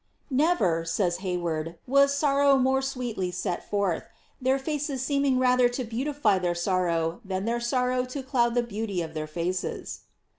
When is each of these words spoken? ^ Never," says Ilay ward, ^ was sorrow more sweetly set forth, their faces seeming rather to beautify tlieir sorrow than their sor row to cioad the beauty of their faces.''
^ 0.01 0.03
Never," 0.31 0.83
says 0.83 1.19
Ilay 1.19 1.39
ward, 1.39 1.67
^ 1.67 1.75
was 1.85 2.11
sorrow 2.17 2.57
more 2.57 2.81
sweetly 2.81 3.29
set 3.29 3.69
forth, 3.69 4.05
their 4.41 4.57
faces 4.57 5.03
seeming 5.03 5.37
rather 5.37 5.69
to 5.69 5.83
beautify 5.83 6.39
tlieir 6.39 6.57
sorrow 6.57 7.21
than 7.23 7.45
their 7.45 7.59
sor 7.61 7.89
row 7.89 8.05
to 8.05 8.23
cioad 8.23 8.55
the 8.55 8.63
beauty 8.63 9.03
of 9.03 9.13
their 9.13 9.27
faces.'' 9.27 9.99